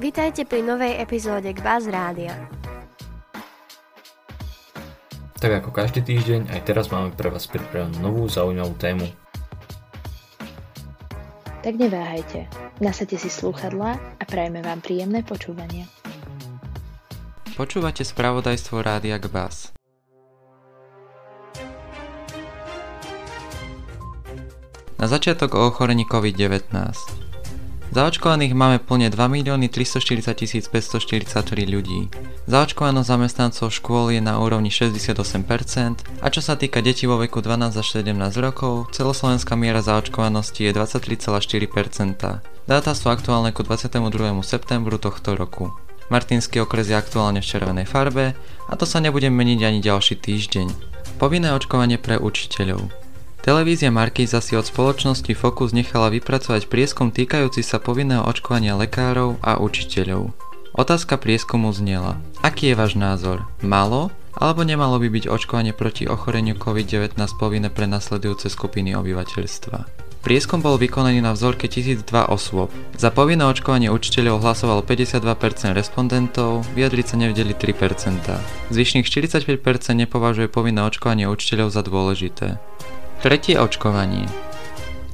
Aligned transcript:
Vítajte 0.00 0.48
pri 0.48 0.64
novej 0.64 0.96
epizóde 0.96 1.52
Gbaz 1.52 1.84
Rádia. 1.84 2.32
Tak 5.36 5.60
ako 5.60 5.74
každý 5.74 6.00
týždeň, 6.06 6.48
aj 6.54 6.60
teraz 6.64 6.86
máme 6.88 7.10
pre 7.12 7.28
vás 7.28 7.50
pripravenú 7.50 7.98
novú 7.98 8.24
zaujímavú 8.30 8.72
tému. 8.78 9.04
Tak 11.62 11.74
neváhajte, 11.76 12.46
nasadte 12.78 13.18
si 13.18 13.28
slúchadlá 13.28 13.98
a 13.98 14.22
prajme 14.24 14.64
vám 14.64 14.80
príjemné 14.80 15.20
počúvanie. 15.26 15.84
Počúvate 17.52 18.06
spravodajstvo 18.06 18.80
Rádia 18.80 19.20
Gbaz. 19.20 19.76
Na 25.02 25.10
začiatok 25.10 25.58
o 25.58 25.66
ochorení 25.66 26.06
COVID-19. 26.06 27.21
Zaočkovaných 27.92 28.56
máme 28.56 28.80
plne 28.80 29.12
2 29.12 29.20
milióny 29.20 29.68
340 29.68 30.72
543 30.72 31.68
ľudí. 31.68 32.08
Zaočkovanosť 32.48 33.04
zamestnancov 33.04 33.68
škôl 33.68 34.16
je 34.16 34.24
na 34.24 34.40
úrovni 34.40 34.72
68% 34.72 36.24
a 36.24 36.26
čo 36.32 36.40
sa 36.40 36.56
týka 36.56 36.80
detí 36.80 37.04
vo 37.04 37.20
veku 37.20 37.44
12 37.44 37.76
až 37.76 37.86
17 38.00 38.16
rokov, 38.40 38.88
celoslovenská 38.96 39.60
miera 39.60 39.84
zaočkovanosti 39.84 40.64
je 40.64 40.72
23,4%. 40.72 42.40
Dáta 42.64 42.96
sú 42.96 43.12
aktuálne 43.12 43.52
ku 43.52 43.60
22. 43.60 44.40
septembru 44.40 44.96
tohto 44.96 45.36
roku. 45.36 45.68
Martinský 46.08 46.64
okres 46.64 46.88
je 46.88 46.96
aktuálne 46.96 47.44
v 47.44 47.48
červenej 47.52 47.84
farbe 47.84 48.32
a 48.68 48.72
to 48.72 48.88
sa 48.88 49.04
nebude 49.04 49.28
meniť 49.28 49.60
ani 49.68 49.84
ďalší 49.84 50.16
týždeň. 50.16 50.66
Povinné 51.20 51.52
očkovanie 51.52 52.00
pre 52.00 52.16
učiteľov. 52.16 53.01
Televízia 53.42 53.90
Markíza 53.90 54.38
si 54.38 54.54
od 54.54 54.62
spoločnosti 54.62 55.34
Focus 55.34 55.74
nechala 55.74 56.14
vypracovať 56.14 56.70
prieskum 56.70 57.10
týkajúci 57.10 57.66
sa 57.66 57.82
povinného 57.82 58.22
očkovania 58.22 58.78
lekárov 58.78 59.42
a 59.42 59.58
učiteľov. 59.58 60.30
Otázka 60.78 61.18
prieskumu 61.18 61.74
znela. 61.74 62.22
Aký 62.46 62.70
je 62.70 62.78
váš 62.78 62.94
názor? 62.94 63.42
Malo 63.58 64.14
alebo 64.38 64.62
nemalo 64.62 64.94
by 65.02 65.10
byť 65.10 65.24
očkovanie 65.26 65.74
proti 65.74 66.06
ochoreniu 66.06 66.54
COVID-19 66.54 67.18
povinné 67.34 67.66
pre 67.66 67.90
nasledujúce 67.90 68.46
skupiny 68.46 68.94
obyvateľstva? 68.94 69.90
Prieskum 70.22 70.62
bol 70.62 70.78
vykonaný 70.78 71.18
na 71.18 71.34
vzorke 71.34 71.66
1002 71.66 72.06
osôb. 72.30 72.70
Za 72.94 73.10
povinné 73.10 73.42
očkovanie 73.42 73.90
učiteľov 73.90 74.38
hlasovalo 74.38 74.86
52% 74.86 75.18
respondentov, 75.74 76.62
vyjadriť 76.78 77.06
sa 77.10 77.16
nevedeli 77.18 77.58
3%. 77.58 78.22
Zvyšných 78.70 79.02
45% 79.02 79.58
nepovažuje 79.98 80.46
povinné 80.46 80.86
očkovanie 80.86 81.26
učiteľov 81.26 81.74
za 81.74 81.82
dôležité. 81.82 82.62
Tretie 83.22 83.54
očkovanie. 83.54 84.26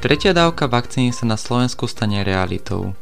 Tretia 0.00 0.32
dávka 0.32 0.64
vakcíny 0.64 1.12
sa 1.12 1.28
na 1.28 1.36
Slovensku 1.36 1.84
stane 1.84 2.24
realitou. 2.24 2.96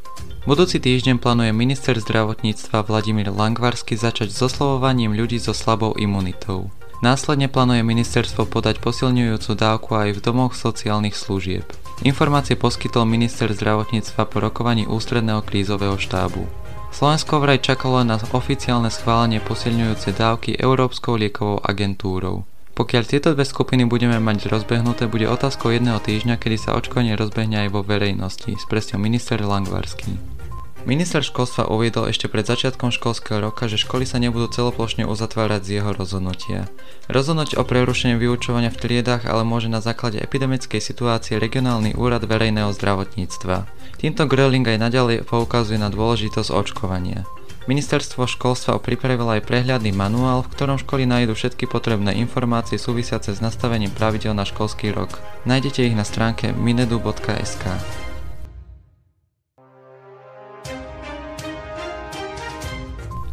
Budúci 0.51 0.83
týždeň 0.83 1.23
plánuje 1.23 1.55
minister 1.55 1.95
zdravotníctva 1.95 2.83
Vladimír 2.83 3.31
Langvarsky 3.31 3.95
začať 3.95 4.35
s 4.35 4.43
oslovovaním 4.43 5.15
ľudí 5.15 5.39
so 5.39 5.55
slabou 5.55 5.95
imunitou. 5.95 6.75
Následne 7.07 7.47
plánuje 7.47 7.87
ministerstvo 7.87 8.51
podať 8.51 8.83
posilňujúcu 8.83 9.51
dávku 9.55 9.95
aj 9.95 10.19
v 10.19 10.23
domoch 10.27 10.59
sociálnych 10.59 11.15
služieb. 11.15 11.63
Informácie 12.03 12.59
poskytol 12.59 13.07
minister 13.07 13.47
zdravotníctva 13.55 14.27
po 14.27 14.43
rokovaní 14.43 14.91
ústredného 14.91 15.47
krízového 15.47 16.03
štábu. 16.03 16.43
Slovensko 16.91 17.39
vraj 17.39 17.63
čakalo 17.63 18.03
na 18.03 18.19
oficiálne 18.19 18.91
schválenie 18.91 19.39
posilňujúcej 19.39 20.19
dávky 20.19 20.59
Európskou 20.59 21.15
liekovou 21.15 21.63
agentúrou. 21.63 22.43
Pokiaľ 22.77 23.03
tieto 23.09 23.33
dve 23.33 23.49
skupiny 23.49 23.89
budeme 23.89 24.21
mať 24.21 24.53
rozbehnuté, 24.53 25.09
bude 25.09 25.25
otázkou 25.25 25.73
jedného 25.73 25.97
týždňa, 25.97 26.37
kedy 26.37 26.57
sa 26.61 26.77
očkovanie 26.77 27.17
rozbehne 27.17 27.65
aj 27.65 27.69
vo 27.73 27.81
verejnosti, 27.81 28.53
spresnil 28.61 29.01
minister 29.01 29.41
Langvarský. 29.41 30.37
Minister 30.85 31.25
školstva 31.25 31.73
uviedol 31.73 32.13
ešte 32.13 32.31
pred 32.31 32.47
začiatkom 32.47 32.95
školského 32.95 33.43
roka, 33.43 33.67
že 33.67 33.81
školy 33.81 34.07
sa 34.07 34.21
nebudú 34.21 34.53
celoplošne 34.53 35.03
uzatvárať 35.09 35.61
z 35.65 35.71
jeho 35.81 35.91
rozhodnutia. 35.97 36.71
Rozhodnúť 37.11 37.59
o 37.59 37.67
prerušení 37.67 38.15
vyučovania 38.21 38.71
v 38.71 38.79
triedách 38.79 39.27
ale 39.27 39.43
môže 39.43 39.73
na 39.73 39.81
základe 39.83 40.23
epidemickej 40.23 40.79
situácie 40.79 41.41
regionálny 41.41 41.99
úrad 41.99 42.23
verejného 42.29 42.71
zdravotníctva. 42.77 43.67
Týmto 43.99 44.29
Gröling 44.31 44.69
aj 44.69 44.79
naďalej 44.79 45.25
poukazuje 45.25 45.81
na 45.81 45.91
dôležitosť 45.91 46.53
očkovania. 46.55 47.27
Ministerstvo 47.67 48.31
školstva 48.31 48.79
pripravilo 48.79 49.35
aj 49.35 49.43
prehľadný 49.43 49.91
manuál, 49.91 50.47
v 50.47 50.55
ktorom 50.55 50.79
školy 50.79 51.03
nájdú 51.03 51.35
všetky 51.35 51.67
potrebné 51.67 52.15
informácie 52.15 52.79
súvisiace 52.79 53.35
s 53.35 53.43
nastavením 53.43 53.91
pravidel 53.91 54.39
na 54.39 54.47
školský 54.47 54.95
rok. 54.95 55.19
Nájdete 55.51 55.83
ich 55.83 55.99
na 55.99 56.07
stránke 56.07 56.55
minedu.sk. 56.55 57.67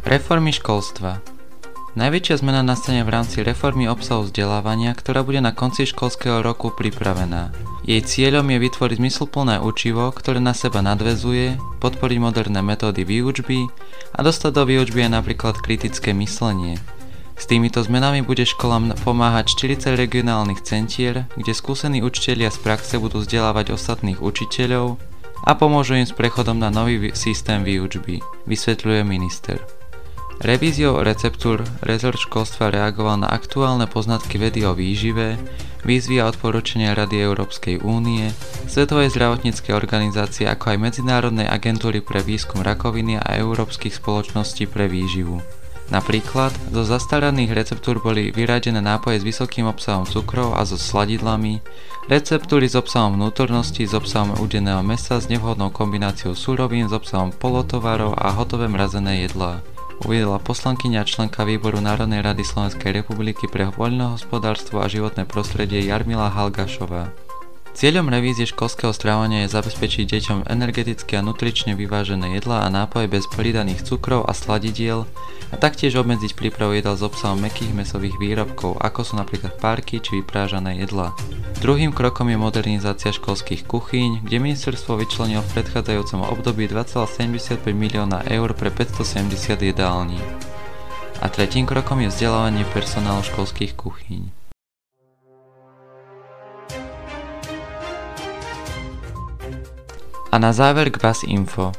Reformy 0.02 0.50
školstva 0.50 1.33
Najväčšia 1.94 2.42
zmena 2.42 2.66
nastane 2.66 3.06
v 3.06 3.14
rámci 3.14 3.46
reformy 3.46 3.86
obsahu 3.86 4.26
vzdelávania, 4.26 4.98
ktorá 4.98 5.22
bude 5.22 5.38
na 5.38 5.54
konci 5.54 5.86
školského 5.86 6.42
roku 6.42 6.74
pripravená. 6.74 7.54
Jej 7.86 8.02
cieľom 8.02 8.50
je 8.50 8.58
vytvoriť 8.66 8.98
zmysluplné 8.98 9.62
učivo, 9.62 10.10
ktoré 10.10 10.42
na 10.42 10.58
seba 10.58 10.82
nadvezuje, 10.82 11.54
podporiť 11.78 12.18
moderné 12.18 12.66
metódy 12.66 13.06
výučby 13.06 13.70
a 14.10 14.26
dostať 14.26 14.50
do 14.50 14.66
výučby 14.66 15.06
aj 15.06 15.22
napríklad 15.22 15.54
kritické 15.62 16.10
myslenie. 16.18 16.82
S 17.38 17.46
týmito 17.46 17.78
zmenami 17.78 18.26
bude 18.26 18.42
školám 18.42 18.98
pomáhať 19.06 19.54
40 19.54 19.94
regionálnych 19.94 20.66
centier, 20.66 21.30
kde 21.38 21.54
skúsení 21.54 22.02
učitelia 22.02 22.50
z 22.50 22.58
praxe 22.58 22.98
budú 22.98 23.22
vzdelávať 23.22 23.70
ostatných 23.70 24.18
učiteľov 24.18 24.98
a 25.46 25.54
pomôžu 25.54 25.94
im 25.94 26.10
s 26.10 26.10
prechodom 26.10 26.58
na 26.58 26.74
nový 26.74 27.14
systém 27.14 27.62
výučby, 27.62 28.18
vysvetľuje 28.50 29.06
minister. 29.06 29.83
Revíziou 30.42 30.98
receptúr 30.98 31.62
rezort 31.78 32.18
školstva 32.18 32.74
reagoval 32.74 33.22
na 33.22 33.30
aktuálne 33.30 33.86
poznatky 33.86 34.34
vedy 34.34 34.66
o 34.66 34.74
výžive, 34.74 35.38
výzvy 35.86 36.18
a 36.18 36.26
odporúčania 36.26 36.90
Rady 36.90 37.22
Európskej 37.22 37.78
únie, 37.86 38.34
Svetovej 38.66 39.14
zdravotníckej 39.14 39.70
organizácie 39.70 40.50
ako 40.50 40.74
aj 40.74 40.78
Medzinárodnej 40.82 41.46
agentúry 41.46 42.02
pre 42.02 42.18
výskum 42.18 42.66
rakoviny 42.66 43.14
a 43.22 43.38
európskych 43.38 43.94
spoločností 43.94 44.66
pre 44.66 44.90
výživu. 44.90 45.38
Napríklad, 45.94 46.50
zo 46.72 46.82
zastaraných 46.82 47.54
receptúr 47.54 48.00
boli 48.00 48.32
vyradené 48.32 48.80
nápoje 48.80 49.20
s 49.20 49.28
vysokým 49.28 49.68
obsahom 49.68 50.08
cukrov 50.08 50.56
a 50.56 50.64
so 50.64 50.80
sladidlami, 50.80 51.60
receptúry 52.08 52.66
s 52.66 52.74
obsahom 52.74 53.20
vnútornosti, 53.20 53.84
s 53.84 53.92
obsahom 53.92 54.34
udeného 54.40 54.80
mesa 54.82 55.20
s 55.20 55.28
nevhodnou 55.28 55.68
kombináciou 55.70 56.32
surovín, 56.32 56.88
s 56.88 56.96
obsahom 56.96 57.30
polotovarov 57.30 58.16
a 58.16 58.32
hotové 58.32 58.66
mrazené 58.66 59.28
jedlá 59.28 59.60
uviedla 60.02 60.42
poslankyňa 60.42 61.06
členka 61.06 61.46
výboru 61.46 61.78
Národnej 61.78 62.26
rady 62.26 62.42
Slovenskej 62.42 62.90
republiky 62.90 63.46
pre 63.46 63.70
voľnohospodárstvo 63.70 64.82
a 64.82 64.90
životné 64.90 65.30
prostredie 65.30 65.86
Jarmila 65.86 66.34
Halgašová. 66.34 67.23
Cieľom 67.74 68.06
revízie 68.06 68.46
školského 68.46 68.94
strávania 68.94 69.42
je 69.42 69.58
zabezpečiť 69.58 70.06
deťom 70.06 70.38
energeticky 70.46 71.18
a 71.18 71.26
nutrične 71.26 71.74
vyvážené 71.74 72.38
jedlá 72.38 72.62
a 72.62 72.70
nápoje 72.70 73.10
bez 73.10 73.26
pridaných 73.26 73.82
cukrov 73.82 74.30
a 74.30 74.32
sladidiel 74.32 75.10
a 75.50 75.58
taktiež 75.58 75.98
obmedziť 75.98 76.38
prípravu 76.38 76.78
jedal 76.78 76.94
s 76.94 77.02
obsahom 77.02 77.42
mekých 77.42 77.74
mesových 77.74 78.14
výrobkov, 78.22 78.78
ako 78.78 79.00
sú 79.02 79.18
napríklad 79.18 79.58
párky 79.58 79.98
či 79.98 80.22
vyprážané 80.22 80.86
jedlá. 80.86 81.18
Druhým 81.66 81.90
krokom 81.90 82.30
je 82.30 82.38
modernizácia 82.38 83.10
školských 83.10 83.66
kuchyň, 83.66 84.22
kde 84.22 84.38
ministerstvo 84.38 84.94
vyčlenilo 84.94 85.42
v 85.42 85.58
predchádzajúcom 85.58 86.30
období 86.30 86.70
2,75 86.70 87.58
milióna 87.74 88.22
eur 88.30 88.54
pre 88.54 88.70
570 88.70 89.34
jedální. 89.58 90.22
A 91.18 91.26
tretím 91.26 91.66
krokom 91.66 91.98
je 92.06 92.08
vzdelávanie 92.14 92.62
personálu 92.70 93.26
školských 93.26 93.74
kuchyň. 93.74 94.43
A 100.34 100.42
na 100.42 100.50
záver 100.50 100.90
vás 100.98 101.22
info. 101.22 101.70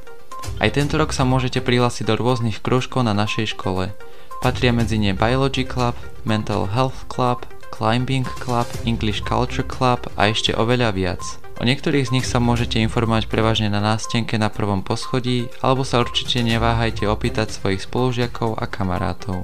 Aj 0.63 0.71
tento 0.71 0.95
rok 0.95 1.11
sa 1.11 1.27
môžete 1.27 1.59
prihlásiť 1.59 2.07
do 2.07 2.15
rôznych 2.15 2.63
krúžkov 2.63 3.03
na 3.03 3.11
našej 3.11 3.51
škole. 3.51 3.91
Patria 4.39 4.71
medzi 4.71 4.95
ne 4.95 5.11
Biology 5.11 5.67
Club, 5.67 5.91
Mental 6.23 6.63
Health 6.71 7.03
Club, 7.11 7.43
Climbing 7.75 8.23
Club, 8.23 8.63
English 8.87 9.27
Culture 9.27 9.67
Club 9.67 10.07
a 10.15 10.31
ešte 10.31 10.55
oveľa 10.55 10.95
viac. 10.95 11.19
O 11.59 11.67
niektorých 11.67 12.07
z 12.07 12.13
nich 12.15 12.23
sa 12.23 12.39
môžete 12.39 12.79
informovať 12.79 13.27
prevažne 13.27 13.67
na 13.67 13.83
nástenke 13.83 14.39
na 14.39 14.47
prvom 14.47 14.87
poschodí, 14.87 15.51
alebo 15.59 15.83
sa 15.83 15.99
určite 15.99 16.39
neváhajte 16.39 17.11
opýtať 17.11 17.51
svojich 17.51 17.83
spolužiakov 17.83 18.55
a 18.55 18.71
kamarátov. 18.71 19.43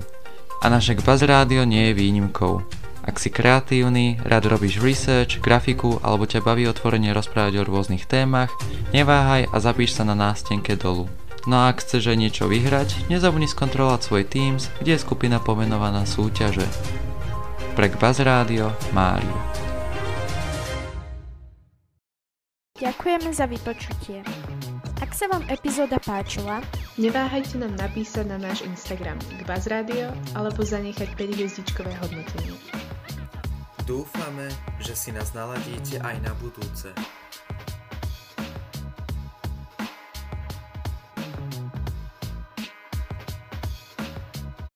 A 0.64 0.72
naše 0.72 0.96
Buzz 0.96 1.28
Rádio 1.28 1.68
nie 1.68 1.92
je 1.92 2.00
výnimkou. 2.00 2.64
Ak 3.12 3.20
si 3.20 3.28
kreatívny, 3.28 4.24
rád 4.24 4.48
robíš 4.48 4.80
research, 4.80 5.44
grafiku 5.44 6.00
alebo 6.00 6.24
ťa 6.24 6.48
baví 6.48 6.64
otvorene 6.72 7.12
rozprávať 7.12 7.60
o 7.60 7.68
rôznych 7.68 8.08
témach, 8.08 8.48
neváhaj 8.96 9.52
a 9.52 9.58
zapíš 9.60 10.00
sa 10.00 10.08
na 10.08 10.16
nástenke 10.16 10.80
dolu. 10.80 11.12
No 11.44 11.60
a 11.60 11.76
ak 11.76 11.84
chceš 11.84 12.08
aj 12.08 12.16
niečo 12.16 12.48
vyhrať, 12.48 13.12
nezabudni 13.12 13.52
skontrolovať 13.52 14.08
svoj 14.08 14.24
Teams, 14.32 14.72
kde 14.80 14.96
je 14.96 15.04
skupina 15.04 15.44
pomenovaná 15.44 16.08
súťaže. 16.08 16.64
Pre 17.76 17.92
Buzz 18.00 18.24
Radio, 18.24 18.72
Mário. 18.96 19.36
Ďakujeme 22.80 23.36
za 23.36 23.44
vypočutie. 23.44 24.24
Ak 25.04 25.12
sa 25.12 25.28
vám 25.28 25.44
epizóda 25.52 26.00
páčila, 26.00 26.64
Neváhajte 27.00 27.56
nám 27.56 27.80
napísať 27.80 28.28
na 28.28 28.38
náš 28.38 28.68
Instagram 28.68 29.16
k 29.16 29.42
Radio 29.48 30.12
alebo 30.36 30.60
zanechať 30.60 31.16
5 31.16 31.34
hviezdičkové 31.40 31.98
hodnotenie. 32.04 32.52
Dúfame, 33.82 34.48
že 34.78 34.94
si 34.94 35.10
nás 35.10 35.34
naladíte 35.34 35.98
aj 36.02 36.18
na 36.22 36.34
budúce. 36.38 36.94